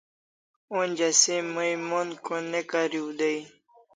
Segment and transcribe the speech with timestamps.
[0.79, 3.39] Onja se mai mon ko'n' ne kariu dai